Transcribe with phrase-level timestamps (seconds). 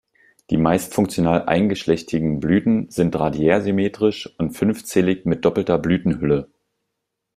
[0.49, 6.49] Die meist funktional eingeschlechtigen Blüten sind radiärsymmetrisch und fünfzählig mit doppelter Blütenhülle.